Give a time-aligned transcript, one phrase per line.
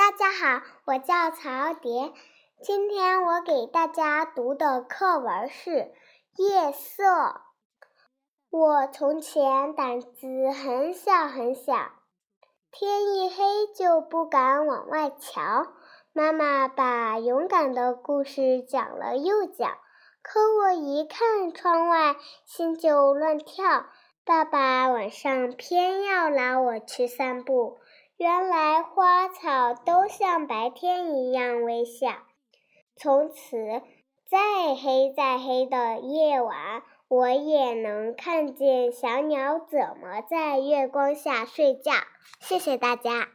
[0.00, 2.14] 大家好，我叫曹蝶。
[2.62, 5.70] 今天我给大家读的课文是
[6.36, 7.04] 《夜色》。
[8.48, 11.74] 我从前胆子很小很小，
[12.70, 15.66] 天一黑就不敢往外瞧。
[16.14, 19.70] 妈妈把勇敢的故事讲了又讲，
[20.22, 23.84] 可我一看窗外，心就乱跳。
[24.24, 27.80] 爸爸晚上偏要拉我去散步。
[28.20, 32.18] 原来花草都像白天一样微笑。
[32.94, 33.80] 从此，
[34.28, 41.92] 再黑再黑的夜晚，我也能看见小鸟怎么在月光下睡觉。
[42.40, 43.28] 谢谢大家。